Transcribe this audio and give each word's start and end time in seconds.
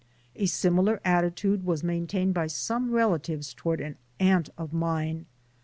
A 0.35 0.47
similar 0.47 0.99
attitude 1.05 1.63
was 1.63 1.83
maintained 1.83 2.33
by 2.33 2.47
some 2.47 2.89
relatives 2.89 3.53
toward 3.53 3.79
an 3.79 3.97
aunt 4.19 4.49
of 4.57 4.73
mine. 4.73 5.27